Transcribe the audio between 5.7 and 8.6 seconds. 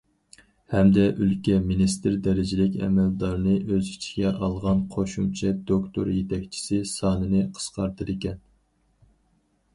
دوكتور يېتەكچىسى سانىنى قىسقارتىدىكەن.